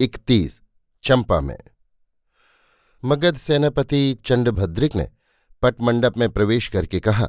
[0.00, 0.60] इकतीस,
[1.04, 1.56] चंपा में।
[3.02, 5.08] मगध सेनापति चंडभद्रिक ने
[5.62, 7.28] पटमंडप में प्रवेश करके कहा,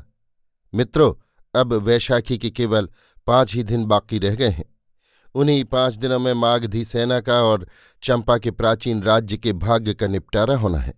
[0.74, 1.14] मित्रों,
[1.54, 2.90] अब वैशाखी के केवल
[3.28, 4.66] पाँच ही दिन बाकी रह गए हैं।
[5.36, 7.68] उन्हीं पाँच दिनों में मागधी सेना का और
[8.04, 10.94] चंपा के प्राचीन राज्य के भाग्य का निपटारा होना है।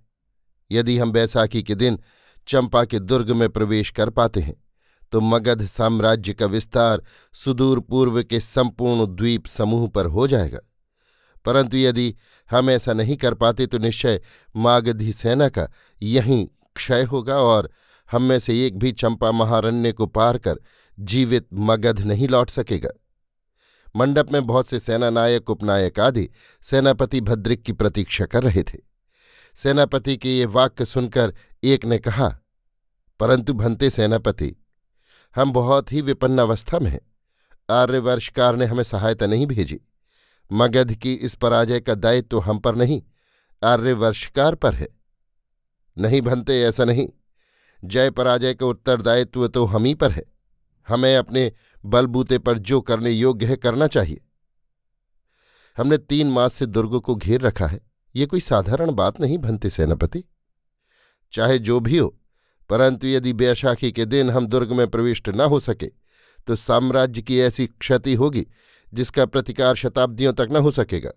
[0.72, 2.00] यदि हम बैसाखी के दिन
[2.48, 4.56] चंपा के दुर्ग में प्रवेश कर पाते हैं
[5.12, 7.04] तो मगध साम्राज्य का विस्तार
[7.36, 10.60] सुदूर पूर्व के संपूर्ण द्वीप समूह पर हो जाएगा।
[11.46, 12.16] परंतु यदि
[12.52, 14.22] हम ऐसा नहीं कर पाते तो निश्चय
[14.56, 15.68] मागधी सेना का
[16.02, 17.70] यहीं क्षय होगा और
[18.12, 20.60] हम में से एक भी चंपा महारण्य को पार कर
[21.00, 22.90] जीवित मगध नहीं लौट सकेगा।
[23.96, 26.30] मंडप में बहुत से सेनानायक, उपनायक आदि
[26.62, 28.80] सेनापति भद्रिक की प्रतीक्षा कर रहे थे।
[29.56, 32.40] सेनापति के ये वाक्य सुनकर एक ने कहा,
[33.20, 34.56] परंतु भंते सेनापति,
[35.36, 37.02] हम बहुत ही विपन्न अवस्था में हैं।
[37.70, 39.80] आर्यवर्षकार ने हमें सहायता नहीं भेजी।
[40.52, 43.02] मगध की इस पराजय का दायित्व तो हम पर नहीं
[43.62, 44.88] आर्यवर्षकार पर है।
[45.98, 47.08] नहीं भनते ऐसा नहीं,
[47.84, 50.24] जय पराजय का उत्तरदायित्व तो हम ही पर है।
[50.88, 51.52] हमें अपने
[51.84, 54.22] बलबूते पर जो करने योग्य है करना चाहिए।
[55.78, 57.80] हमने तीन मास से दुर्ग को घेर रखा है।
[58.16, 60.24] ये कोई साधारण बात नहीं भनते सेनापति।
[61.34, 62.08] चाहे जो भी हो,
[62.70, 65.92] परंतु यदि बैशाखी के दिन हम दुर्ग में प्रविष्ट न हो सके
[66.48, 68.46] तो साम्राज्य की ऐसी क्षति होगी
[68.94, 71.12] जिसका प्रतिकार शताब्दियों तक न हो सकेगा।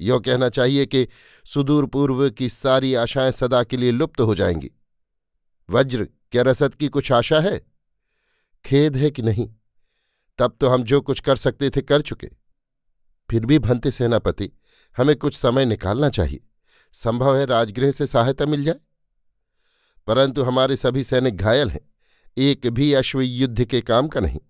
[0.00, 1.08] यो कहना चाहिए कि
[1.44, 4.70] सुदूर पूर्व की सारी आशाएँ सदा के लिए लुप्त हो जाएँगी।
[5.70, 7.66] वज्र, क्या रसद की कुछ आशा है?
[8.64, 9.54] खेद है कि नहीं।
[10.38, 12.30] तब तो हम जो कुछ कर सकते थे कर चुके।
[13.30, 14.52] फिर भी भंते सेनापति,
[14.96, 16.40] हमें कुछ समय निकालना चाहिए।
[16.92, 18.74] संभव है राजगृह से सहायता मिल जाए।
[20.06, 21.80] परंतु हमारे सभी सैनिक घायल हैं।
[22.38, 24.40] एक भी अश्व युद्ध के काम का नहीं।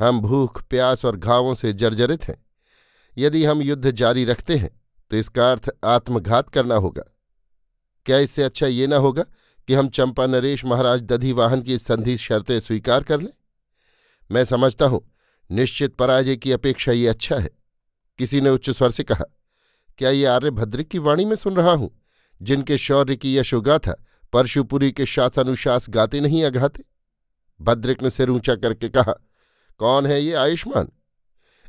[0.00, 2.36] हम भूख, प्यास और घावों से जर्जरित हैं।
[3.16, 4.70] यदि हम युद्ध जारी रखते हैं
[5.10, 7.02] तो इसका अर्थ आत्मघात करना होगा।
[8.06, 9.24] क्या इससे अच्छा ये ना होगा
[9.68, 13.32] कि हम चंपा नरेश महाराज दधिवाहन की संधि शर्तें स्वीकार कर लें?
[14.30, 15.00] मैं समझता हूँ,
[15.50, 17.50] निश्चित पराजय की अपेक्षा ये अच्छा है।
[18.18, 19.24] किसी ने उच्च स्वर से कहा,
[19.98, 21.90] क्या ये आर्यभद्रिक की वाणी में सुन रहा हूँ?
[22.40, 23.94] जिनके शौर्य की यशोगाथा
[24.32, 26.84] परशुपुरी के शासानुशास गाते नहीं अघाते
[27.60, 29.14] भद्रिक ने सिर ऊँचा करके कहा
[29.80, 30.88] कौन है ये आयुष्मान?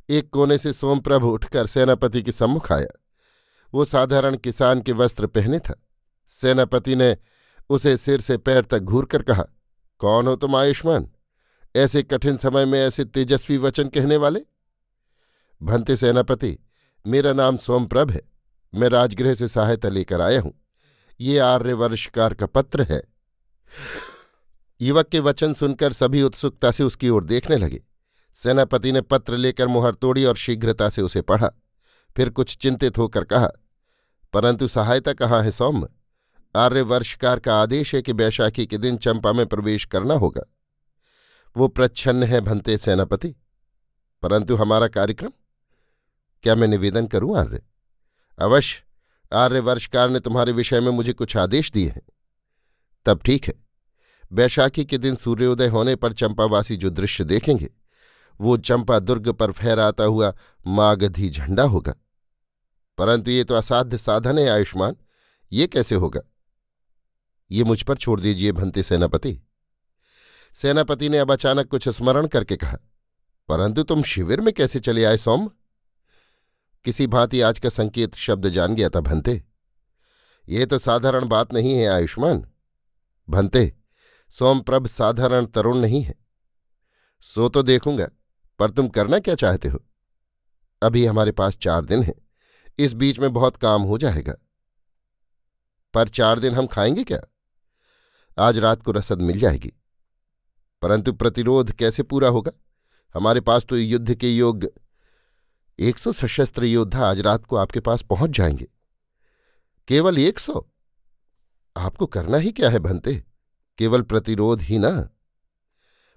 [0.10, 3.02] एक कोने से सोमप्रभ उठकर सेनापति के सम्मुख आया।
[3.74, 5.76] वो साधारण किसान के वस्त्र पहने था।
[6.28, 7.18] सेनापति ने
[7.70, 9.46] उसे सिर से पैर तक घूर कर कहा,
[10.00, 11.10] कौन हो तुम आयुष्मान?
[11.76, 14.42] ऐसे कठिन समय में ऐसे तेजस्वी वचन कहने वाले?
[15.64, 16.58] भंते सेनापति,
[17.08, 18.22] मेरा नाम सोमप्रभ है।
[18.76, 20.54] मैं राजगृह से सहायता लेकर आया हूँ।
[21.20, 23.04] ये आर्य वर्षकार का पत्र है।
[24.82, 27.84] युवक के वचन सुनकर सभी उत्सुकता से उसकी ओर देखने लगे।
[28.34, 31.52] सेनापति ने पत्र लेकर मुहर तोड़ी और शीघ्रता से उसे पढ़ा।
[32.18, 33.50] फिर कुछ चिंतित होकर कहा,
[34.34, 35.88] परंतु सहायता कहाँ है सौम्य?
[36.56, 40.42] आर्य वर्षकार का आदेश है कि बैशाखी के दिन चंपा में प्रवेश करना होगा।
[41.58, 43.36] वो प्रच्छन्न है भंते सेनापति।
[44.22, 45.32] परंतु हमारा कार्यक्रम?
[46.44, 47.62] क्या मैं निवेदन करूँ आर्य?
[48.40, 48.84] अवश्य।
[49.34, 52.02] आर्य वर्षकार ने तुम्हारे विषय में मुझे कुछ आदेश दिए हैं।
[53.06, 53.54] तब ठीक है।
[54.34, 57.70] बैशाखी के दिन सूर्योदय होने पर चंपावासी जो दृश्य देखेंगे
[58.40, 60.34] वो चंपा दुर्ग पर फहराता हुआ
[60.68, 61.94] मागधी झंडा होगा।
[62.98, 64.96] परंतु ये तो असाध्य साधन है, आयुष्मान।
[65.52, 66.22] ये कैसे होगा?
[67.52, 69.40] ये मुझ पर छोड़ दीजिए, भंते सेनापति।
[70.54, 72.78] सेनापति ने अब अचानक कुछ स्मरण करके कहा,
[73.50, 75.50] परंतु तुम शिविर में कैसे चले आए सौम
[76.84, 79.44] किसी भांति आज का संकेत शब्द जान गया था भंते।
[80.50, 82.46] ये तो साधारण बात नहीं है, आयुष्मान।
[83.30, 83.74] भंते
[84.30, 86.16] सोमप्रभ साधारण तरुण नहीं है।
[87.22, 88.08] सो तो देखूँगा।
[88.60, 89.80] पर तुम करना क्या चाहते हो?
[90.84, 92.28] अभी हमारे पास चार दिन हैं।
[92.80, 94.36] इस बीच में बहुत काम हो जाएगा।
[95.94, 97.20] पर चार दिन हम खाएँगे क्या?
[98.40, 99.74] आज रात को रसद मिल जाएगी।
[100.82, 102.52] परंतु प्रतिरोध कैसे पूरा होगा?
[103.14, 104.68] हमारे पास तो युद्ध के योग
[105.80, 108.68] एक सौ सशस्त्र योद्धा आज रात को आपके पास पहुँच जाएँगे।
[109.88, 110.68] केवल एक सौ?
[111.78, 113.24] आपको करना ही क्या है, भंते?
[113.78, 115.10] केवल प्रतिरोध ही ना।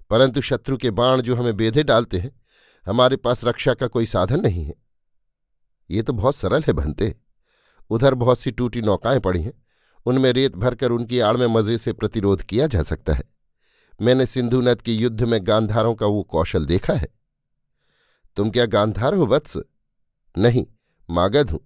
[0.09, 2.41] परंतु शत्रु के बाण जो हमें बेधे डालते हैं,
[2.87, 4.73] हमारे पास रक्षा का कोई साधन नहीं है।
[5.91, 7.15] ये तो बहुत सरल है भंते।
[7.89, 9.53] उधर बहुत सी टूटी नौकाएँ पड़ी हैं।
[10.05, 13.23] उनमें रेत भरकर उनकी आड़ में मज़े से प्रतिरोध किया जा सकता है।
[14.01, 17.07] मैंने सिंधु नद के युद्ध में गांधारों का वो कौशल देखा है।
[18.35, 19.57] तुम क्या गांधार हो, वत्स?
[20.37, 20.65] नहीं,
[21.09, 21.59] मागध हूँ।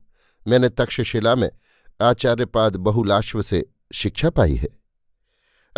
[0.47, 1.49] मैंने तक्षशिला में
[2.01, 4.67] आचार्यपाद बहुलाश्व से शिक्षा पाई है।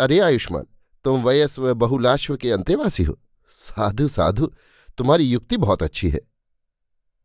[0.00, 0.66] अरे आयुष्मान
[1.04, 3.18] तुम वयस्व बहुलाश्व के अंतेवासी हो।
[3.50, 4.52] साधु साधु,
[4.98, 6.20] तुम्हारी युक्ति बहुत अच्छी है।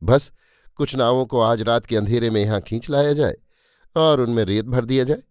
[0.01, 0.31] बस,
[0.75, 3.35] कुछ नावों को आज रात के अंधेरे में यहाँ खींच लाया जाए
[3.95, 5.23] और उनमें रेत भर दिया जाए।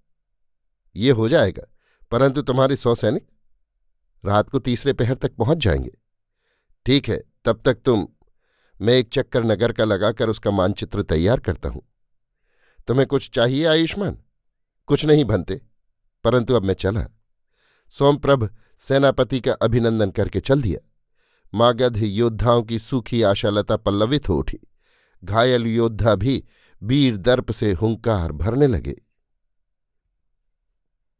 [0.97, 1.63] ये हो जाएगा,
[2.11, 3.27] परंतु तुम्हारे सौ सैनिक
[4.25, 5.91] रात को तीसरे पहर तक पहुँच जाएँगे।
[6.87, 8.07] ठीक है, तब तक तुम,
[8.81, 11.83] मैं एक चक्कर नगर का लगाकर उसका मानचित्र तैयार करता हूँ।
[12.89, 14.19] तुम्हें कुछ चाहिए आयुष्मान?
[14.89, 15.61] कुछ नहीं बनते,
[16.25, 17.07] परंतु अब मैं चला।
[17.89, 20.91] सोमप्रभ सेनापति का अभिनंदन करके चल दिया।
[21.55, 24.59] मागध योद्धाओं की सूखी आशालता पल्लवित हो उठी।
[25.25, 26.45] घायल योद्धा भी
[26.83, 28.95] वीर दर्प से हुंकार भरने लगे।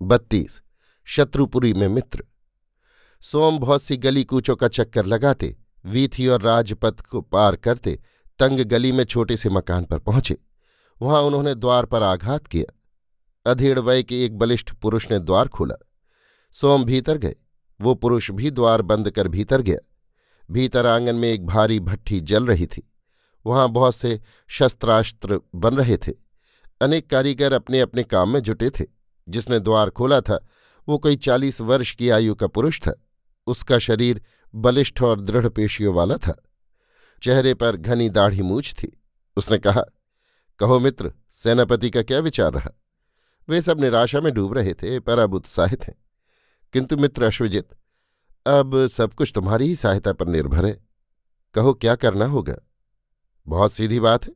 [0.03, 0.63] बत्तीस,
[1.05, 2.25] शत्रुपुरी में मित्र।
[3.21, 8.03] सोम बहुत सी गली कूचों का चक्कर लगाते, वीथी और राजपथ को पार करते,
[8.39, 10.37] तंग गली में छोटे से मकान पर पहुँचे।
[11.03, 12.81] वहाँ उन्होंने द्वार पर आघात किया।
[13.51, 15.75] अधेड़ वय के एक बलिष्ठ पुरुष ने द्वार खोला।
[16.53, 17.35] सोम भीतर गए।
[17.81, 19.79] वो पुरुष भी द्वार बंद कर भीतर गया।
[20.51, 22.93] भीतर आँगन में एक भारी भट्ठी जल रही थी।
[23.47, 26.13] वहाँ बहुत से शस्त्रास्त्र बन रहे थे।
[26.81, 28.85] अनेक कारीगर अपने अपने काम में जुटे थे।
[29.29, 30.47] जिसने द्वार खोला था,
[30.89, 33.03] वो कोई चालीस वर्ष की आयु का पुरुष था।
[33.47, 34.23] उसका शरीर
[34.55, 36.43] बलिष्ठ और दृढ़ पेशियों वाला था।
[37.23, 39.03] चेहरे पर घनी दाढ़ी मूछ थी।
[39.37, 39.85] उसने कहा,
[40.59, 42.71] कहो मित्र, सेनापति का क्या विचार रहा?
[43.49, 45.95] वे सब निराशा में डूब रहे थे, पर अब उत्साहित हैं।
[46.77, 47.69] किंतु मित्र अश्वजित,
[48.47, 50.73] अब सब कुछ तुम्हारी ही सहायता पर निर्भर है।
[51.55, 52.57] कहो, क्या करना होगा?
[53.47, 54.33] बहुत सीधी बात है।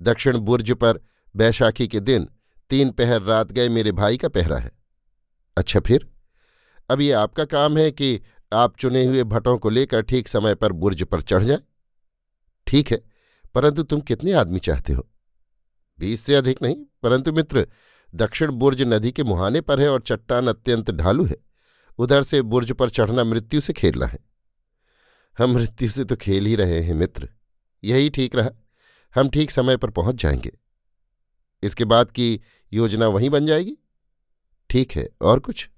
[0.00, 1.00] दक्षिण बुर्ज पर
[1.34, 2.26] बैशाखी के दिन
[2.70, 4.72] तीन पहर रात गए मेरे भाई का पहरा है।
[5.56, 6.08] अच्छा फिर?
[6.90, 8.20] अब ये आपका काम है कि
[8.52, 11.58] आप चुने हुए भटों को लेकर ठीक समय पर बुर्ज पर चढ़ जाए।
[12.66, 13.02] ठीक है,
[13.54, 15.08] परंतु तुम कितने आदमी चाहते हो?
[15.98, 17.68] बीस से अधिक नहीं, परंतु मित्र,
[18.14, 21.51] दक्षिण बुर्ज नदी के मुहाने पर है और चट्टान अत्यंत ढालू है।
[21.98, 24.18] उधर से बुर्ज पर चढ़ना मृत्यु से खेलना है।
[25.38, 27.28] हम मृत्यु से तो खेल ही रहे हैं मित्र।
[27.84, 28.50] यही ठीक रहा।
[29.14, 30.58] हम ठीक समय पर पहुँच जाएँगे।
[31.62, 32.40] इसके बाद की
[32.72, 33.76] योजना वहीं बन जाएगी।
[34.70, 35.70] ठीक है, और कुछ?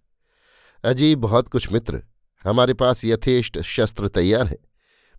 [0.85, 2.03] अजीब बहुत कुछ मित्र।
[2.45, 4.59] हमारे पास यथेष्ट शस्त्र तैयार हैं।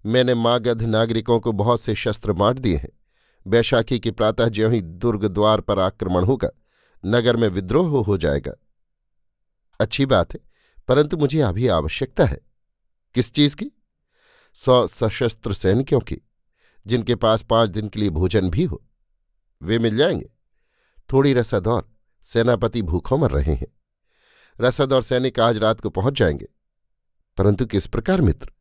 [0.05, 2.89] मैंने मागध नागरिकों को बहुत से शस्त्र बांट दिए हैं।
[3.47, 6.49] बैशाखी की प्रातः ज्यों ही दुर्ग द्वार पर आक्रमण होगा,
[7.05, 8.51] नगर में विद्रोह हो जाएगा।
[9.79, 10.39] अच्छी बात है।
[10.87, 12.39] परंतु मुझे अभी आवश्यकता है।
[13.13, 13.71] किस चीज़ की?
[14.53, 16.17] सौ सशस्त्र सैनिकों की,
[16.87, 18.85] जिनके पास पाँच दिन के लिए भोजन भी हो।
[19.61, 20.29] वे मिल जाएँगे।
[21.13, 21.91] थोड़ी रसद और
[22.23, 23.67] सेनापति भूखों मर रहे हैं।
[24.61, 26.47] रसद और सैनिक आज रात को पहुँच जाएँगे।
[27.37, 28.51] परंतु किस प्रकार, मित्र?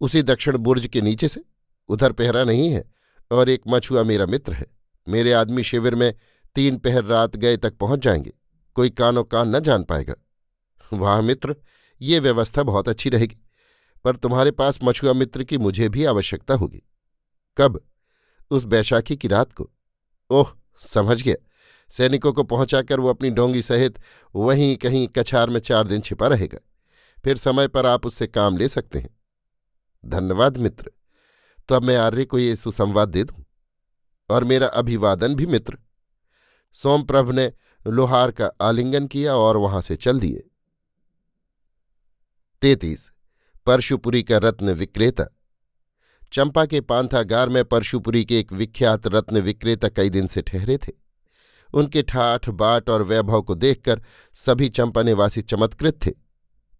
[0.00, 1.44] उसी दक्षिण बुर्ज के नीचे से?
[1.88, 2.90] उधर पहरा नहीं है,
[3.30, 4.66] और एक मछुआ मेरा मित्र है।
[5.08, 6.14] मेरे आदमी शिविर में
[6.54, 8.32] तीन पहर रात गए तक पहुँच जाएँगे।
[8.74, 10.14] कोई कानो कान न जान पाएगा।
[10.92, 11.56] वाह मित्र,
[12.00, 13.36] ये व्यवस्था बहुत अच्छी रहेगी,
[14.04, 16.82] पर तुम्हारे पास मछुआ मित्र की मुझे भी आवश्यकता होगी।
[17.56, 17.84] कब?
[18.50, 19.70] उस बैशाखी की रात को।
[20.30, 21.36] ओह, समझ गया।
[21.90, 23.98] सैनिकों को पहुंचाकर वो अपनी डोंगी सहित
[24.34, 26.58] वहीं कहीं कछार में चार दिन छिपा रहेगा।
[27.24, 29.20] फिर समय पर आप उससे काम ले सकते हैं।
[30.06, 30.90] धन्यवाद मित्र।
[31.68, 33.44] तो अब मैं आर्य को ये सुसंवाद दे दूँ।
[34.30, 35.78] और मेरा अभिवादन भी मित्र।
[36.72, 37.52] सोमप्रभ ने
[37.86, 40.50] लोहार का आलिंगन किया और वहाँ से चल दिए।
[42.62, 43.10] तैतीस,
[43.66, 45.24] परशुपुरी का रत्न विक्रेता।
[46.32, 50.92] चंपा के पांथागार में परशुपुरी के एक विख्यात रत्न विक्रेता कई दिन से ठहरे थे।
[51.74, 54.02] उनके ठाठ, बाट और वैभव को देखकर
[54.34, 56.10] सभी चंपा निवासी चमत्कृत थे।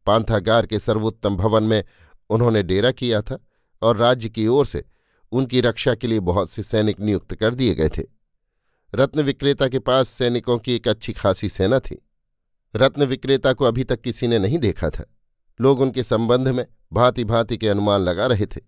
[0.06, 1.84] पांथागार के सर्वोत्तम भवन में
[2.30, 3.38] उन्होंने डेरा किया था
[3.82, 4.84] और राज्य की ओर से
[5.32, 8.02] उनकी रक्षा के लिए बहुत से सैनिक नियुक्त कर दिए गए थे।
[8.94, 12.06] रत्न विक्रेता के पास सैनिकों की एक अच्छी खासी सेना थी।
[12.76, 15.14] रत्न विक्रेता को अभी तक किसी ने नहीं देखा था।
[15.60, 18.60] लोग उनके संबंध में भांति भांति के अनुमान लगा रहे थे।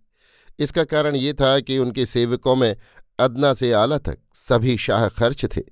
[0.58, 2.76] इसका कारण ये था कि उनके सेवकों में
[3.18, 5.62] अदना से आला तक सभी शाह खर्च थे।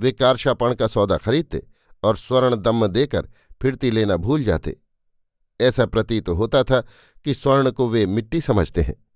[0.00, 1.66] वे कारशापण का सौदा खरीदते
[2.02, 3.28] और स्वर्ण दम देकर
[3.62, 4.76] फिरती लेना भूल जाते।
[5.60, 6.80] ऐसा प्रतीत तो होता था
[7.24, 9.06] कि स्वर्ण को वे मिट्टी समझते हैं।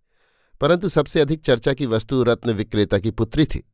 [0.61, 3.73] परंतु सबसे अधिक चर्चा की वस्तु रत्न विक्रेता की पुत्री थी,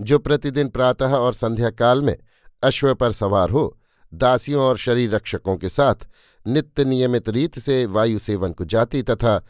[0.00, 2.16] जो प्रतिदिन प्रातः और संध्या काल में
[2.62, 3.78] अश्व पर सवार हो
[4.14, 5.94] दासियों और शरीर रक्षकों के साथ
[6.46, 9.44] नित्य नियमित रीत से वायु सेवन को जाती तथा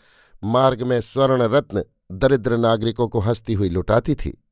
[0.44, 4.44] मार्ग में स्वर्ण रत्न दरिद्र नागरिकों को हंसती हुई लुटाती थी।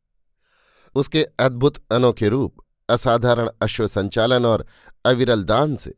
[0.95, 2.57] उसके अद्भुत अनोखे रूप,
[2.91, 4.67] असाधारण अश्व संचालन और
[5.05, 5.95] अविरल दान से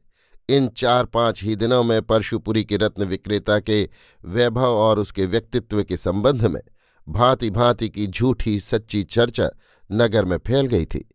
[0.48, 3.88] इन चार पाँच ही दिनों में परशुपुरी के रत्न विक्रेता के
[4.24, 6.60] वैभव और उसके व्यक्तित्व के संबंध में
[7.08, 9.50] भांति भांति की झूठी सच्ची चर्चा
[9.92, 11.08] नगर में फैल गई थी।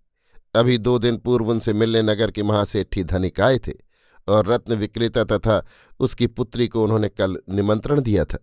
[0.55, 3.86] अभी दो दिन पूर्व उनसे मिलने नगर के महासेठी धनिक आए थे।
[4.29, 5.65] और रत्न विक्रेता तथा
[5.99, 8.37] उसकी पुत्री को उन्होंने कल निमंत्रण दिया था।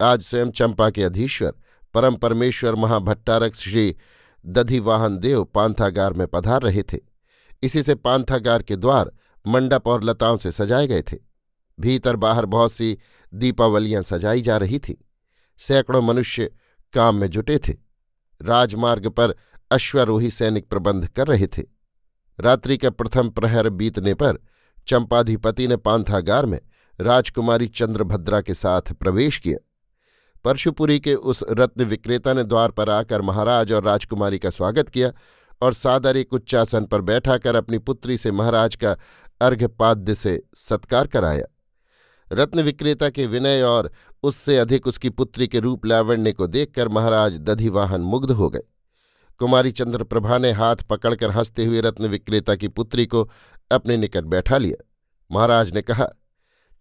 [0.00, 1.52] आज स्वयं चंपा के अधीश्वर,
[1.94, 3.96] परम परमेश्वर महाभट्टारक श्री
[4.46, 6.98] दधिवाहन देव पांथागार में पधार रहे थे।
[7.62, 9.12] इसी से पांथागार के द्वार,
[9.46, 11.16] मंडप और लताओं से सजाए गए थे।
[11.80, 12.98] भीतर बाहर बहुत सी
[13.34, 14.94] दीपावलियाँ सजाई जा रही थीं।
[15.58, 16.50] सैकड़ों मनुष्य
[16.92, 17.74] काम में जुटे थे।
[18.42, 19.34] राजमार्ग पर
[19.70, 21.62] अश्वारोही सैनिक प्रबंध कर रहे थे।
[22.40, 24.38] रात्रि का प्रथम प्रहर बीतने पर
[24.88, 26.60] चंपाधिपति ने पांथागार में
[27.00, 29.58] राजकुमारी चंद्रभद्रा के साथ प्रवेश किया।
[30.44, 35.12] परशुपुरी के उस रत्न विक्रेता ने द्वार पर आकर महाराज और राजकुमारी का स्वागत किया
[35.62, 38.96] और सादर एक उच्चासन पर बैठाकर अपनी पुत्री से महाराज का
[39.40, 41.46] अर्घ्यपाद्य से सत्कार कराया।
[42.32, 43.90] रत्न विक्रेता के विनय और
[44.22, 48.62] उससे अधिक उसकी पुत्री के रूप लावण्य को देखकर महाराज दधिवाहन मुग्ध हो गए।
[49.38, 53.30] कुमारी चंद्रप्रभा ने हाथ पकड़कर हँसते हुए रत्न विक्रेता की पुत्री को
[53.70, 54.84] अपने निकट बैठा लिया।
[55.32, 56.08] महाराज ने कहा,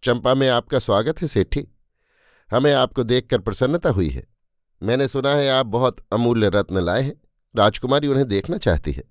[0.04, 1.68] चंपा, में आपका स्वागत है, सेठी।
[2.52, 4.28] हमें आपको देखकर प्रसन्नता हुई है।
[4.84, 7.22] मैंने सुना है आप बहुत अमूल्य रत्न लाए हैं।
[7.56, 9.04] राजकुमारी उन्हें देखना चाहती है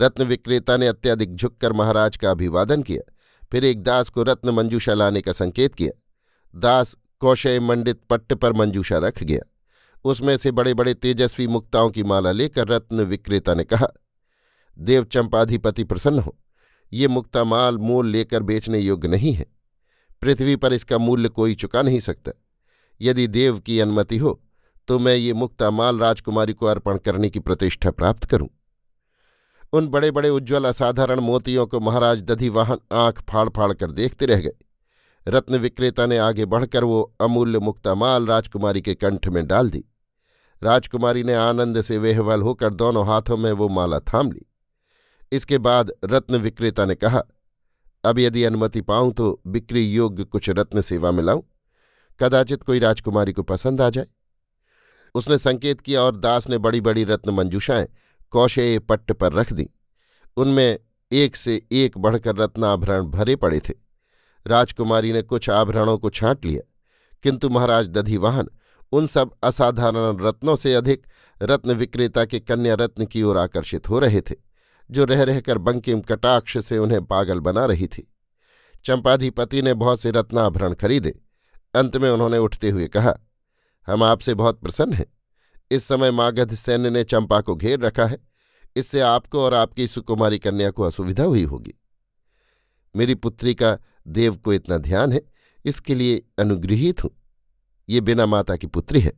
[0.00, 3.12] रत्न विक्रेता ने अत्यधिक झुककर महाराज का अभिवादन किया।
[3.52, 6.00] फिर एक दास को रत्न मंजूषा लाने का संकेत किया।
[6.58, 9.53] दास कौशय मंडित पट्ट पर मंजूषा रख गया।
[10.04, 13.88] उसमें से बड़े बड़े तेजस्वी मुक्ताओं की माला लेकर रत्न विक्रेता ने कहा,
[14.76, 16.36] देव चंपाधिपति प्रसन्न हो,
[16.92, 19.46] ये मुक्ता माल मोल लेकर बेचने योग्य नहीं है।
[20.22, 22.32] पृथ्वी पर इसका मूल्य कोई चुका नहीं सकता।
[23.00, 24.40] यदि देव की अनुमति हो
[24.88, 28.48] तो मैं ये मुक्ता माल राजकुमारी को अर्पण करने की प्रतिष्ठा प्राप्त करूँ।
[29.72, 34.40] उन बड़े बड़े उज्ज्वल असाधारण मोतियों को महाराज दधिवाहन आँख फाड़ फाड़ कर देखते रह
[34.40, 34.52] गए।
[35.26, 39.84] रत्न विक्रेता ने आगे बढ़कर वो अमूल्य मुक्ता माल राजकुमारी के कंठ में डाल दी।
[40.62, 44.46] राजकुमारी ने आनंद से वेहवल होकर दोनों हाथों में वो माला थाम ली।
[45.32, 47.22] इसके बाद रत्न विक्रेता ने कहा,
[48.04, 51.42] अब यदि अनुमति पाऊँ तो बिक्री योग्य कुछ रत्न सेवा में लाऊं।
[52.20, 54.06] कदाचित कोई राजकुमारी को पसंद आ जाए।
[55.14, 57.86] उसने संकेत किया और दास ने बड़ी बड़ी रत्न मंजूषाएँ
[58.32, 59.68] कौशेय पट्ट पर रख दी।
[60.36, 60.78] उनमें
[61.12, 63.74] एक से एक बढ़कर रत्नाभरण भरे पड़े थे।
[64.46, 66.62] राजकुमारी ने कुछ आभरणों को छांट लिया,
[67.22, 68.48] किंतु महाराज दधिवाहन
[68.94, 71.06] उन सब असाधारण रत्नों से अधिक
[71.40, 74.34] रत्न विक्रेता के कन्या रत्न की ओर आकर्षित हो रहे थे,
[74.90, 78.06] जो रह रहकर बंकिम कटाक्ष से उन्हें पागल बना रही थी।
[78.84, 81.14] चंपाधिपति ने बहुत से रत्नाभरण खरीदे।
[81.74, 83.14] अंत में उन्होंने उठते हुए कहा,
[83.88, 85.06] हम आपसे बहुत प्रसन्न हैं।
[85.70, 88.18] इस समय मागध सैन्य ने चंपा को घेर रखा है।
[88.76, 91.74] इससे आपको और आपकी सुकुमारी कन्या को असुविधा हुई होगी।
[92.94, 95.20] मेरी पुत्री का देव को इतना ध्यान है,
[95.64, 97.10] इसके लिए अनुग्रहित हूँ।
[97.88, 99.12] ये बिना माता की पुत्री है।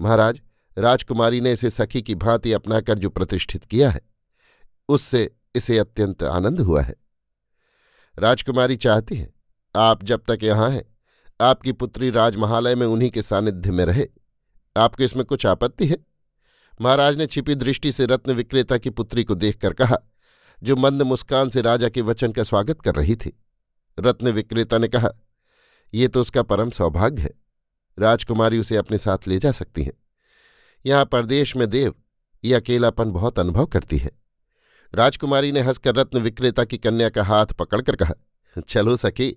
[0.00, 0.40] महाराज,
[0.78, 4.00] राजकुमारी ने इसे सखी की भांति अपनाकर जो प्रतिष्ठित किया है,
[4.88, 6.94] उससे इसे अत्यंत आनंद हुआ है।
[8.18, 9.28] राजकुमारी चाहती है,
[9.76, 10.84] आप जब तक यहाँ हैं,
[11.40, 14.06] आपकी पुत्री राजमहालय में उन्हीं के सानिध्य में रहे,
[14.76, 15.96] आपको इसमें कुछ आपत्ति है?
[16.80, 19.96] महाराज ने छिपी दृष्टि से रत्न विक्रेता की पुत्री को देखकर कहा,
[20.62, 23.32] जो मंद मुस्कान से राजा के वचन का स्वागत कर रही थी।
[23.98, 25.10] रत्न विक्रेता ने कहा,
[25.94, 27.39] ये तो उसका परम सौभाग्य है।
[27.98, 29.92] राजकुमारी उसे अपने साथ ले जा सकती हैं।
[30.86, 31.94] यहाँ परदेश में देव,
[32.44, 34.10] ये अकेलापन बहुत अनुभव करती है।
[34.94, 38.14] राजकुमारी ने हंसकर रत्न विक्रेता की कन्या का हाथ पकड़कर कहा,
[38.68, 39.36] चलो सखी,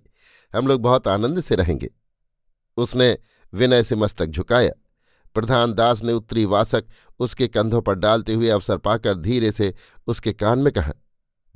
[0.55, 1.89] हम लोग बहुत आनंद से रहेंगे।
[2.77, 3.17] उसने
[3.53, 4.71] विनय से मस्तक झुकाया।
[5.33, 6.85] प्रधान दास ने उत्तरी वासक
[7.19, 9.73] उसके कंधों पर डालते हुए अवसर पाकर धीरे से
[10.07, 10.93] उसके कान में कहा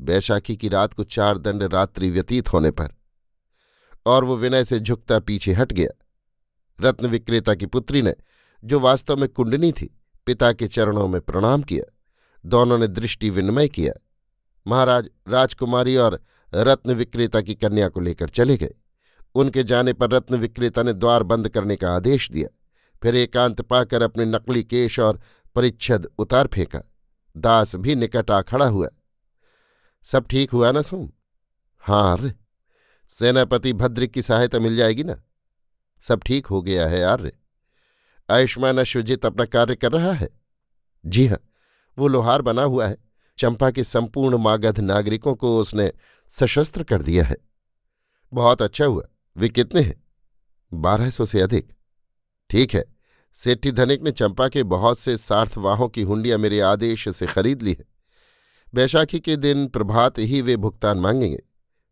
[0.02, 2.90] बैशाखी की रात को चार दंड रात्रि व्यतीत होने पर।
[4.06, 6.07] और वो विनय से झुकता पीछे हट गया।
[6.82, 8.16] रत्न विक्रेता की पुत्री ने,
[8.64, 11.94] जो वास्तव में कुंडनी थी, पिता के चरणों में प्रणाम किया।
[12.46, 13.94] दोनों ने दृष्टि विनिमय किया।
[14.68, 18.74] महाराज राजकुमारी और रत्न विक्रेता की कन्या को लेकर चले गए।
[19.36, 22.50] उनके जाने पर रत्न विक्रेता ने द्वार बंद करने का आदेश दिया।
[23.04, 25.22] फिर एकांत पाकर अपने नकली केश और
[25.56, 26.82] परिच्छद उतार फेंका।
[27.38, 28.88] दास भी निकट आ खड़ा हुआ।
[30.04, 31.12] सब ठीक हुआ ना सोम?
[31.80, 32.34] हाँ अरे
[33.08, 35.22] सेनापति भद्रिक की सहायता मिल जाएगी ना?
[36.04, 37.32] सब ठीक हो गया है, आर्य।
[38.30, 40.30] आयुष्मान अश्वजित अपना कार्य कर रहा है?
[41.06, 41.40] जी हाँ
[41.98, 42.98] वो लोहार बना हुआ है।
[43.38, 45.92] चंपा के संपूर्ण मागध नागरिकों को उसने
[46.32, 47.36] सशस्त्र कर दिया है।
[48.34, 49.04] बहुत अच्छा हुआ।
[49.36, 50.04] वे कितने हैं?
[50.72, 51.72] बारह सौ से अधिक।
[52.50, 52.84] ठीक है,
[53.36, 57.72] सेठी धनिक ने चंपा के बहुत से सार्थवाहों की हुंडियाँ मेरे आदेश से खरीद ली
[57.72, 57.86] है।
[58.74, 61.44] बैशाखी के दिन प्रभात ही वे भुगतान मांगेंगे।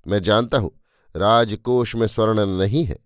[0.06, 0.72] मैं जानता हूँ,
[1.16, 2.98] राजकोष में स्वर्ण नहीं है।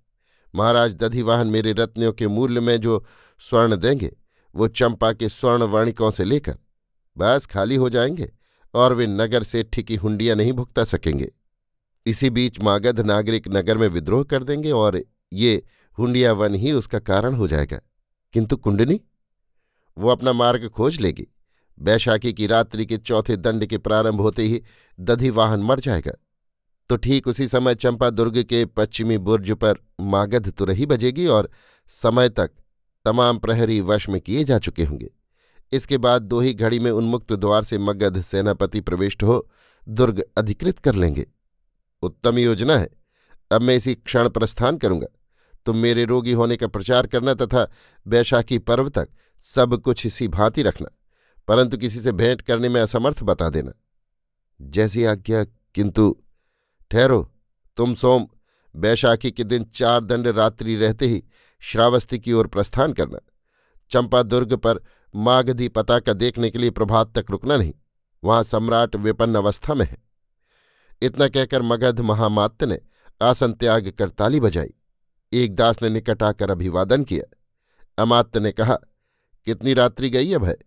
[0.56, 3.06] महाराज दधिवाहन मेरे रत्नों के मूल्य में जो
[3.40, 4.18] स्वर्ण देंगे,
[4.56, 6.58] वो चंपा के स्वर्ण वर्णिकों से लेकर
[7.18, 8.34] बस खाली हो जाएँगे
[8.74, 11.32] और वे नगर सेठी की हुंडियाँ नहीं भुगता सकेंगे।
[12.06, 15.04] इसी बीच मागध नागरिक नगर में विद्रोह कर देंगे और
[15.34, 15.64] ये
[16.00, 17.80] हुंडिया वन ही उसका कारण हो जाएगा।
[18.34, 19.02] किंतु कुंडनी,
[19.98, 21.36] वो अपना मार्ग खोज लेगी।
[21.80, 24.64] बैशाखी की रात्रि के चौथे दंड के प्रारंभ होते ही
[25.00, 26.12] दधिवाहन मर जाएगा।
[26.90, 31.50] तो ठीक उसी समय चंपा दुर्ग के पश्चिमी बुर्ज पर मागध तुरही बजेगी और
[31.90, 32.52] समय तक
[33.06, 35.10] तमाम प्रहरी वश में किए जा चुके होंगे।
[35.72, 39.48] इसके बाद दो ही घड़ी में उन्मुक्त द्वार से मगध सेनापति प्रविष्ट हो
[39.88, 41.26] दुर्ग अधिकृत कर लेंगे।
[42.04, 42.90] उत्तम योजना है।
[43.52, 45.08] अब मैं इसी क्षण प्रस्थान करूँगा।
[45.66, 47.68] तुम मेरे रोगी होने का प्रचार करना तथा
[48.06, 49.10] बैशाखी पर्व तक
[49.46, 50.88] सब कुछ इसी भांति रखना,
[51.48, 53.72] परंतु किसी से भेंट करने में असमर्थ बता देना।
[54.60, 56.16] जैसी आज्ञा, किंतु
[56.92, 57.32] ठहरो।
[57.78, 58.28] तुम सोम
[58.76, 61.24] बैशाखी के दिन चार दंड रात्रि रहते ही
[61.62, 63.20] श्रावस्ती की ओर प्रस्थान करना।
[63.92, 64.82] चंपा दुर्ग पर
[65.16, 67.74] मागधी पताका देखने के लिए प्रभात तक रुकना नहीं,
[68.24, 69.98] वहाँ सम्राट विपन्न अवस्था में है।
[71.02, 72.80] इतना कहकर मगध महामात्य ने
[73.22, 74.74] आसन त्याग कर ताली बजाई।
[75.34, 77.24] एक दास ने निकट आकर अभिवादन किया।
[77.98, 78.76] अमात्य ने कहा,
[79.46, 80.58] कितनी रात्रि गई है भय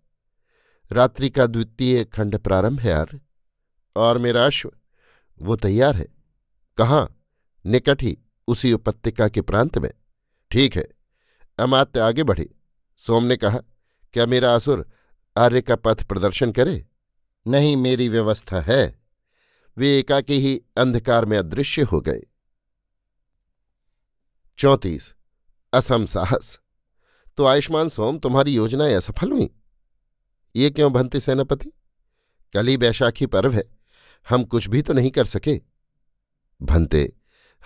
[0.93, 3.21] रात्रि का द्वितीय खंड प्रारंभ है यार।
[3.97, 4.73] और मेरा अश्व
[5.43, 6.07] वो तैयार है।
[6.79, 7.25] कहाँ?
[7.67, 8.19] निकट ही,
[8.49, 9.91] उसी उपत्यका के प्रांत में।
[10.51, 10.89] ठीक है,
[11.59, 12.55] अमात्य आगे बढ़े।
[12.97, 13.59] सोम ने कहा,
[14.13, 14.89] क्या मेरा असुर
[15.37, 16.87] आर्य का पथ प्रदर्शन करे?
[17.47, 19.03] नहीं, मेरी व्यवस्था है।
[19.77, 22.23] वे एकाकी ही अंधकार में अदृश्य हो गए।
[24.59, 25.15] चौंतीस,
[25.73, 26.61] असम साहस।
[27.37, 29.51] तो आयुष्मान सोम, तुम्हारी योजनाएँ असफल हुई?
[30.57, 31.73] ये क्यों भंते सेनापति?
[32.53, 33.82] कल ही बैशाखी पर्व है।
[34.29, 35.61] हम कुछ भी तो नहीं कर सके।
[36.63, 37.13] भंते,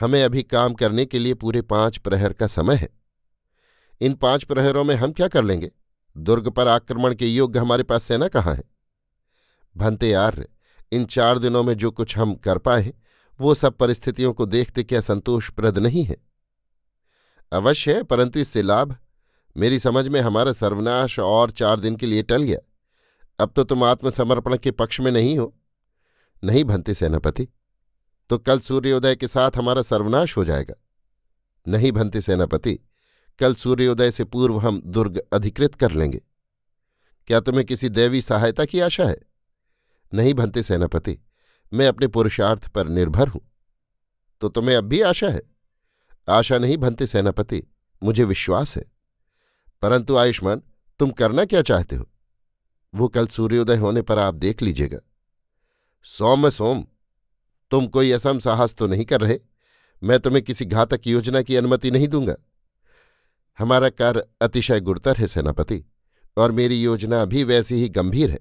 [0.01, 2.89] हमें अभी काम करने के लिए पूरे पाँच प्रहर का समय है।
[4.01, 5.71] इन पाँच प्रहरों में हम क्या कर लेंगे?
[6.17, 8.63] दुर्ग पर आक्रमण के योग्य हमारे पास सेना कहाँ है?
[9.77, 10.49] भंते आर्य,
[10.93, 12.95] इन चार दिनों में जो कुछ हम कर पाए,
[13.41, 16.17] वो सब परिस्थितियों को देखते क्या संतोषप्रद नहीं है?
[17.53, 18.97] अवश्य है परंतु इससे लाभ?
[19.57, 22.59] मेरी समझ में हमारा सर्वनाश और चार दिन के लिए टल गया।
[23.39, 25.56] अब तो तुम आत्मसमर्पण के पक्ष में नहीं हो।
[26.43, 27.49] नहीं भंते सेनापति
[28.31, 30.75] तो कल सूर्योदय के साथ हमारा सर्वनाश हो जाएगा।
[31.67, 32.79] नहीं भंते सेनापति,
[33.39, 36.21] कल सूर्योदय से पूर्व हम दुर्ग अधिकृत कर लेंगे।
[37.27, 39.17] क्या तुम्हें किसी देवी सहायता की आशा है?
[40.15, 41.19] नहीं भंते सेनापति,
[41.73, 43.41] मैं अपने पुरुषार्थ पर निर्भर हूँ।
[44.41, 45.43] तो तुम्हें अब भी आशा है?
[46.29, 47.63] आशा नहीं भंते सेनापति,
[48.03, 48.85] मुझे विश्वास है।
[49.83, 50.63] परंतु आयुष्मान,
[50.99, 52.11] तुम करना क्या चाहते हो?
[52.95, 54.99] वो कल सूर्योदय होने पर आप देख लीजिएगा।
[56.09, 56.87] सोम सोम,
[57.71, 59.39] तुम कोई असम साहस तो नहीं कर रहे?
[60.03, 62.37] मैं तुम्हें किसी घातक योजना की अनुमति नहीं दूँगा।
[63.59, 65.85] हमारा कार्य अतिशय गुरुतर है, सेनापति,
[66.37, 68.39] और मेरी योजना भी वैसी ही गंभीर है।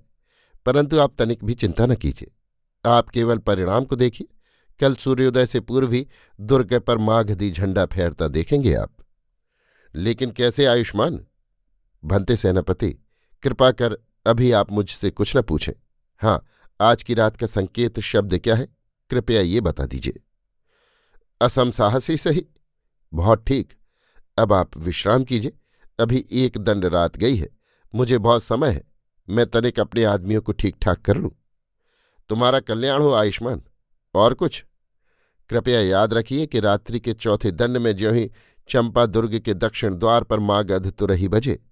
[0.65, 2.31] परंतु आप तनिक भी चिंता न कीजिए।
[2.85, 4.27] आप केवल परिणाम को देखिए।
[4.79, 6.07] कल सूर्योदय से पूर्व ही
[6.41, 8.93] दुर्ग पर माघदी झंडा फेरता देखेंगे आप।
[9.95, 11.25] लेकिन कैसे आयुष्मान?
[12.05, 12.95] भंते सेनापति,
[13.43, 13.97] कृपा कर
[14.27, 15.73] अभी आप मुझसे कुछ न पूछें।
[16.17, 16.45] हाँ
[16.81, 18.67] आज की रात का संकेत शब्द क्या है?
[19.09, 20.23] कृपया ये बता दीजिए।
[21.41, 22.45] असम साहस ही सही?
[23.13, 23.73] बहुत ठीक।
[24.37, 25.57] अब आप विश्राम कीजिए।
[25.99, 27.49] अभी एक दंड रात गई है।
[27.95, 28.83] मुझे बहुत समय है।
[29.29, 31.31] मैं तनिक अपने आदमियों को ठीक ठाक कर लूँ।
[32.29, 33.61] तुम्हारा कल्याण हो, आयुष्मान।
[34.15, 34.65] और कुछ?
[35.49, 38.31] कृपया याद रखिए कि रात्रि के चौथे दंड में ज्यों ही
[38.69, 41.63] चंपा दुर्ग के दक्षिण द्वार पर माँ मागध तुरही बजे,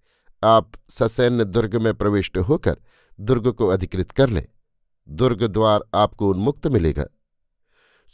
[0.43, 2.77] आप ससैन्य दुर्ग में प्रविष्ट होकर
[3.19, 4.47] दुर्ग को अधिकृत कर लें।
[5.09, 7.05] दुर्ग द्वार आपको उन्मुक्त मिलेगा।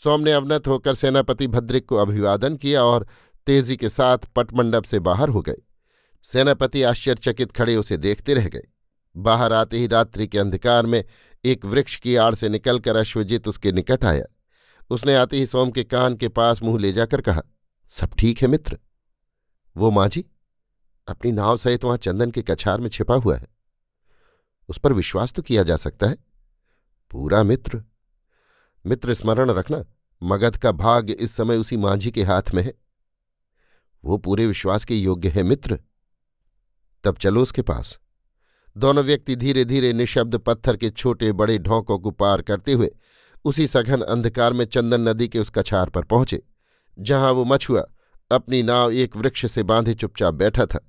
[0.03, 3.07] सोम ने अवनत होकर सेनापति भद्रिक को अभिवादन किया और
[3.45, 5.55] तेज़ी के साथ पटमंडप से बाहर हो गए।
[6.23, 8.67] सेनापति आश्चर्यचकित खड़े उसे देखते रह गए।
[9.17, 11.03] बाहर आते ही रात्रि के अंधकार में
[11.45, 14.25] एक वृक्ष की आड़ से निकलकर अश्वजित उसके निकट आया।
[14.89, 17.41] उसने आते ही सोम के कान के पास मुँह ले जाकर कहा,
[17.87, 18.79] सब ठीक है मित्र?
[19.77, 20.25] वो माझी,
[21.07, 23.47] अपनी नाव सहित वहाँ चंदन के कछार में छिपा हुआ है।
[24.69, 26.28] उस पर विश्वास तो किया जा सकता है?
[27.11, 27.83] पूरा मित्र।
[28.85, 29.83] मित्र स्मरण रखना,
[30.23, 32.73] मगध का भाग इस समय उसी मांझी के हाथ में है।
[34.03, 35.79] वो पूरे विश्वास के योग्य है मित्र।
[37.03, 37.99] तब चलो उसके पास।
[38.77, 42.89] दोनों व्यक्ति धीरे धीरे निशब्द पत्थर के छोटे बड़े ढोंकों को पार करते हुए
[43.45, 46.41] उसी सघन अंधकार में चंदन नदी के उस कछार पर पहुँचे,
[46.99, 47.85] जहाँ वो मछुआ
[48.31, 50.79] अपनी नाव एक वृक्ष से बांधे चुपचाप बैठा था।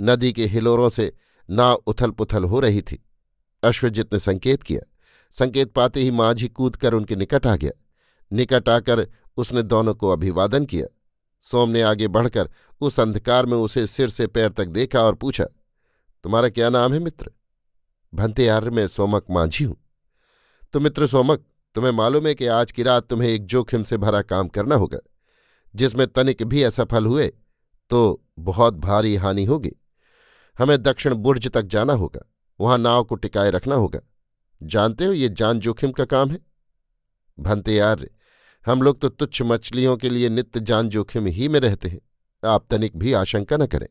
[0.00, 1.12] नदी के हिलोरों से
[1.50, 3.02] नाव उथल पुथल हो रही थी।
[3.62, 4.80] अश्वजित ने संकेत किया
[5.34, 7.70] संकेत पाते ही माझी कूद कर उनके निकट आ गया।
[8.32, 10.86] निकट आकर उसने दोनों को अभिवादन किया।
[11.44, 15.44] सोम ने आगे बढ़कर उस अंधकार में उसे सिर से पैर तक देखा और पूछा,
[16.24, 17.30] तुम्हारा क्या नाम है मित्र?
[18.12, 19.76] भंते आर्य में सोमक माझी हूँ।
[20.72, 24.22] तो मित्र सोमक, तुम्हें मालूम है कि आज की रात तुम्हें एक जोखिम से भरा
[24.22, 24.98] काम करना होगा।
[25.74, 27.26] जिसमें तनिक भी असफल हुए
[27.90, 29.72] तो बहुत भारी हानि होगी।
[30.58, 32.20] हमें दक्षिण बुर्ज तक जाना होगा।
[32.60, 34.00] वहाँ नाव को टिकाए रखना होगा।
[34.62, 36.38] जानते हो ये जान जोखिम का काम है?
[37.38, 38.10] भंते आर्य,
[38.66, 42.00] हम लोग तो तुच्छ मछलियों के लिए नित्य जान जोखिम ही में रहते हैं।
[42.44, 43.88] आप तनिक भी आशंका न करें।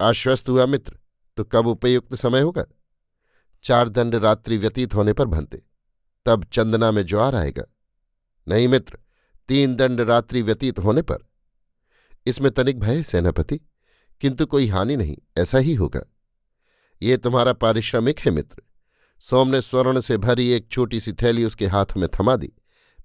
[0.00, 0.98] आश्वस्त हुआ मित्र
[1.36, 2.64] तो कब उपयुक्त समय होगा?
[3.62, 5.62] चार दंड रात्रि व्यतीत होने पर भनते
[6.26, 7.64] तब चंदना में ज्वार आएगा।
[8.48, 8.98] नहीं मित्र,
[9.48, 11.18] तीन दंड रात्रि व्यतीत होने पर।
[12.26, 13.60] इसमें तनिक भय सेनापति,
[14.20, 16.00] किंतु कोई हानि नहीं, ऐसा ही होगा।
[17.02, 18.62] ये तुम्हारा पारिश्रमिक है मित्र।
[19.24, 22.52] सोम ने स्वर्ण से भरी एक छोटी सी थैली उसके हाथ में थमा दी।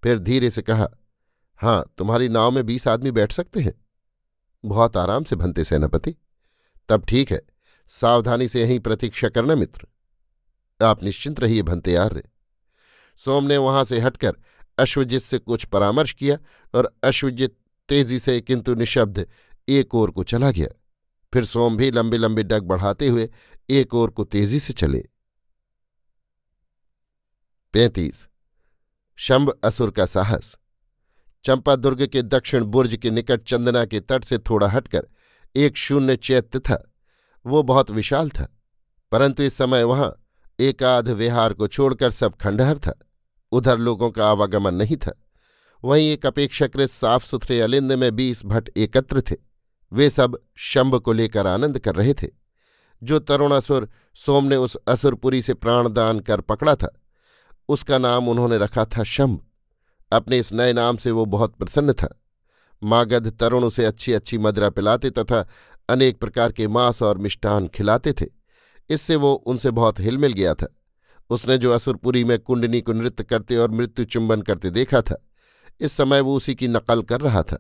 [0.04, 0.88] फिर धीरे से कहा
[1.60, 3.74] हाँ तुम्हारी नाव में बीस आदमी बैठ सकते हैं।
[4.64, 6.16] बहुत आराम से भनते सेनापति।
[6.90, 7.42] तब ठीक है,
[7.92, 9.88] सावधानी से यहीं प्रतीक्षा करना मित्र।
[10.80, 12.24] आप निश्चिंत रहिए भनते आर्य
[13.20, 14.36] सोम ने वहाँ से हटकर
[14.78, 16.38] अश्वजित से कुछ परामर्श किया
[16.74, 17.56] और अश्वजित
[17.90, 19.26] तेज़ी से किंतु निशब्द
[19.70, 20.68] एक ओर को चला गया।
[21.34, 23.30] फिर सोम भी लंबे लंबे डग बढ़ाते हुए
[23.70, 25.04] एक ओर को तेज़ी से चले।
[27.74, 28.28] पैंतीस।
[29.20, 30.56] शंब असुर का साहस।
[31.46, 35.08] चंपा दुर्ग के दक्षिण बुर्ज के निकट चंदना के तट से थोड़ा हटकर
[35.56, 36.84] एक शून्य चैत्य था।
[37.46, 38.48] वो बहुत विशाल था,
[39.12, 40.14] परंतु इस समय वहाँ
[40.60, 43.00] एकाध विहार को छोड़कर सब खंडहर था।
[43.52, 45.14] उधर लोगों का आवागमन नहीं था।
[45.84, 49.36] वहीं एक अपेक्षाकृत साफ़ सुथरे अलिंद में बीस भट्ट एकत्र थे।
[49.92, 52.28] वे सब शंभ को लेकर आनंद कर रहे थे।
[53.02, 56.98] जो तरुण असुर सोम ने उस असुरपुरी से प्राणदान कर पकड़ा था
[57.70, 59.42] उसका नाम उन्होंने रखा था शंभ
[60.12, 62.22] अपने इस नए नाम से वो बहुत प्रसन्न था।
[62.84, 65.48] मागध तरुण उसे अच्छी अच्छी मदरा पिलाते तथा
[65.90, 68.26] अनेक प्रकार के मांस और मिष्टान खिलाते थे।
[68.90, 70.76] इससे वो उनसे बहुत हिलमिल गया था।
[71.30, 75.26] उसने जो असुरपुरी में कुंडनी को नृत्य करते और मृत्यु चुंबन करते देखा था,
[75.80, 77.60] इस समय वो उसी की नकल कर रहा था।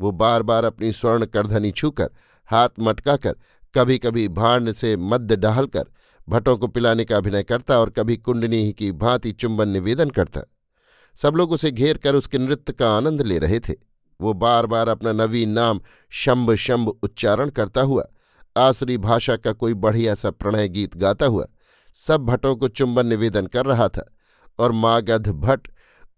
[0.00, 2.10] वो बार बार अपनी स्वर्ण करधनी छूकर,
[2.44, 3.34] हाथ मटकाकर
[3.74, 5.84] कभी कभी भांड से मद्य डालकर
[6.28, 10.40] भट्टों को पिलाने का अभिनय करता और कभी कुंडनी ही की भांति चुंबन निवेदन करता।
[11.18, 13.74] सब लोग उसे घेर कर उसके नृत्य का आनंद ले रहे थे।
[14.20, 18.04] वो बार बार अपना नवीन नाम शंभ शंभ उच्चारण करता हुआ,
[18.56, 21.46] आसरी भाषा का कोई बढ़िया सा प्रणय गीत गाता हुआ,
[21.96, 24.08] सब भट्टों को चुंबन निवेदन कर रहा था
[24.58, 25.68] और मागध भट्ट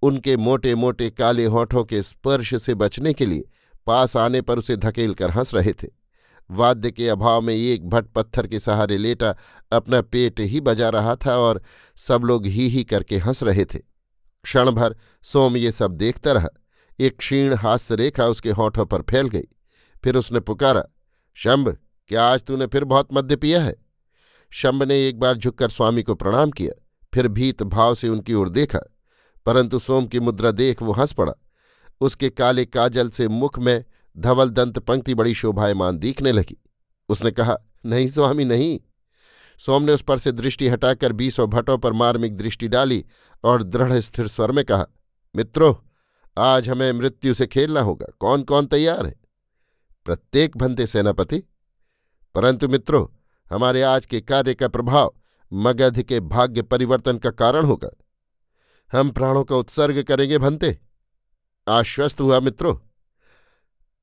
[0.03, 3.49] उनके मोटे मोटे काले होठों के स्पर्श से बचने के लिए
[3.87, 5.89] पास आने पर उसे धकेल कर हंस रहे थे।
[6.51, 9.37] वाद्य के अभाव में एक भट्ट पत्थर के सहारे लेटा,
[9.73, 11.63] अपना पेट ही बजा रहा था और
[11.97, 13.79] सब लोग ही ही करके हंस रहे थे।
[14.43, 16.49] क्षण भर सोम ये सब देखता रहा।
[17.01, 19.47] एक क्षीण हास्य रेखा उसके होठों पर फैल गई।
[20.05, 20.85] फिर उसने पुकारा,
[21.35, 21.77] शंभ,
[22.09, 23.77] क्या आज तूने फिर बहुत मद्य पिया है?
[24.51, 28.49] शंभ ने एक बार झुककर स्वामी को प्रणाम किया, फिर भीत भाव से उनकी ओर
[28.49, 28.81] देखा।
[29.47, 31.33] परंतु सोम की मुद्रा देख वो हंस पड़ा।
[32.01, 33.85] उसके काले काजल से मुख में
[34.19, 36.63] धवल दंत पंक्ति बड़ी शोभायमान दिखने लगी।
[37.09, 38.81] उसने कहा, नहीं स्वामी, नहीं।
[39.59, 43.05] सोम ने उस पर से दृष्टि हटाकर बीसों भट्टों पर मार्मिक दृष्टि डाली
[43.45, 44.87] और दृढ़ स्थिर स्वर में कहा,
[45.37, 45.75] मित्रों,
[46.39, 49.21] आज हमें मृत्यु से खेलना होगा। कौन कौन तैयार है?
[50.05, 51.43] प्रत्येक भंते सेनापति।
[52.35, 53.07] परंतु मित्रों,
[53.55, 55.15] हमारे आज के कार्य का प्रभाव
[55.53, 57.91] मगध के भाग्य परिवर्तन का कारण होगा।
[58.93, 60.79] हम प्राणों का उत्सर्ग करेंगे भंते।
[61.69, 62.90] आश्वस्त हुआ मित्रों।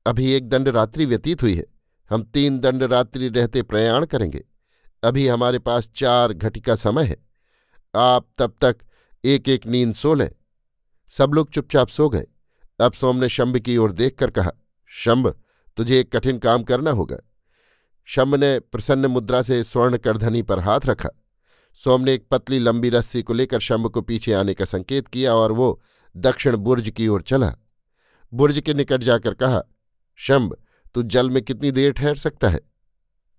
[0.08, 1.64] अभी एक दंड रात्रि व्यतीत हुई है।
[2.10, 4.44] हम तीन दंड रात्रि रहते प्रयाण करेंगे।
[5.04, 7.16] अभी हमारे पास चार घटिका समय है।
[7.94, 8.76] आप तब तक
[9.24, 10.30] एक एक नींद सो लें।
[11.08, 12.26] सब लोग चुपचाप सो गए।
[12.80, 14.50] अब सोम ने शंभ की ओर देखकर कहा,
[14.86, 15.34] शंभ,
[15.76, 17.16] तुझे एक कठिन काम करना होगा।
[18.04, 21.08] शंभ ने प्रसन्न मुद्रा से स्वर्ण करधनी पर हाथ रखा।
[21.74, 25.34] सोम ने एक पतली लंबी रस्सी को लेकर शंभ को पीछे आने का संकेत किया
[25.34, 25.82] और वो
[26.16, 27.54] दक्षिण बुर्ज की ओर चला।
[28.34, 29.62] बुर्ज के निकट जाकर कहा
[30.18, 30.56] शंभ,
[30.94, 32.60] तू जल में कितनी देर ठहर सकता है?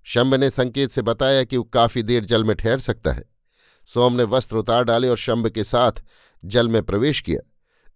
[0.04, 3.24] शंभ ने संकेत से बताया कि वो काफ़ी देर जल में ठहर सकता है।
[3.88, 5.92] सोम ने वस्त्र उतार डाले और शंभ के साथ
[6.46, 7.40] जल में प्रवेश किया।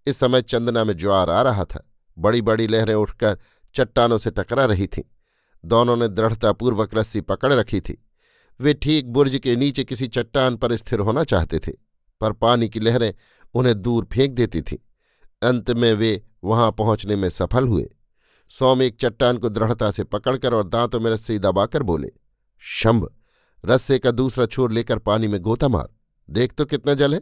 [0.07, 3.37] इस समय चंदना में ज्वार आ रहा था। बड़ी बड़ी लहरें उठकर
[3.75, 5.03] चट्टानों से टकरा रही थीं।
[5.65, 8.05] दोनों ने दृढ़तापूर्वक रस्सी पकड़ रखी थी।
[8.59, 11.71] वे ठीक बुर्ज के नीचे किसी चट्टान पर स्थिर होना चाहते थे,
[12.21, 13.13] पर पानी की लहरें
[13.53, 14.77] उन्हें दूर फेंक देती थीं।
[15.49, 17.89] अंत में वे वहाँ पहुँचने में सफल हुए।
[18.53, 22.11] सौम एक चट्टान को दृढ़ता से पकड़कर और दांतों में रस्सी दबाकर बोले,
[22.63, 23.09] शंभ,
[23.63, 25.89] रस्से का दूसरा छोर लेकर पानी में गोता मार।
[26.29, 27.21] देख तो कितना जल है।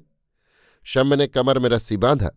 [0.85, 2.31] शंभ ने कमर में रस्सी बांधा,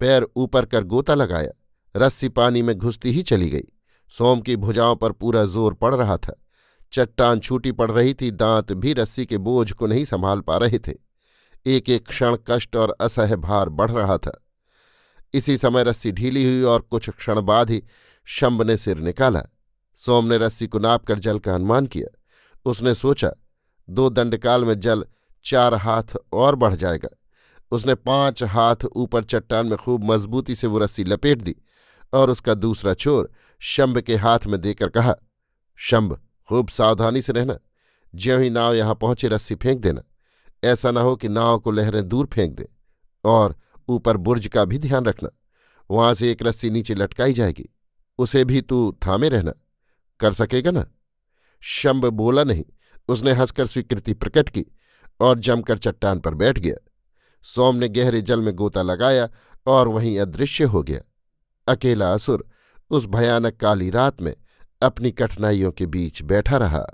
[0.00, 1.50] पैर ऊपर कर गोता लगाया।
[1.94, 3.66] रस्सी पानी में घुसती ही चली गई।
[4.12, 6.42] सोम की भुजाओं पर पूरा ज़ोर पड़ रहा था।
[6.92, 10.78] चट्टान छूटी पड़ रही थी, दांत भी रस्सी के बोझ को नहीं संभाल पा रहे
[10.78, 10.92] थे।
[11.66, 14.42] एक एक क्षण कष्ट और असह्य भार बढ़ रहा था।
[15.34, 17.82] इसी समय रस्सी ढीली हुई और कुछ क्षण बाद ही
[18.28, 19.42] शंभ ने सिर निकाला।
[19.96, 22.18] सोम ने रस्सी को नाप कर जल का अनुमान किया।
[22.64, 23.30] उसने सोचा,
[23.90, 25.04] दो दंडकाल में जल
[25.44, 27.08] चार हाथ और बढ़ जाएगा।
[27.70, 31.56] उसने पाँच हाथ ऊपर चट्टान में खूब मजबूती से वो रस्सी लपेट दी
[32.12, 35.14] और उसका दूसरा चोर शंभ के हाथ में देकर कहा,
[35.76, 37.58] शंभ, खूब सावधानी से रहना।
[38.14, 40.02] ज्यों ही नाव यहाँ पहुँचे, रस्सी फेंक देना।
[40.64, 42.64] ऐसा ना हो कि नाव को लहरें दूर फेंक दें
[43.24, 43.56] और
[43.88, 45.28] ऊपर बुर्ज का भी ध्यान रखना।
[45.90, 47.75] वहाँ से एक रस्सी नीचे लटकाई जाएगी।
[48.18, 49.52] उसे भी तू थामे रहना।
[50.20, 50.86] कर सकेगा ना?
[51.60, 52.64] शंब बोला नहीं।
[53.08, 54.66] उसने हंसकर स्वीकृति प्रकट की
[55.20, 56.90] और जमकर चट्टान पर बैठ गया।
[57.42, 59.28] सोम ने गहरे जल में गोता लगाया
[59.66, 61.00] और वहीं अदृश्य हो गया।
[61.68, 62.48] अकेला असुर
[62.90, 64.34] उस भयानक काली रात में
[64.82, 66.86] अपनी कठिनाइयों के बीच बैठा रहा।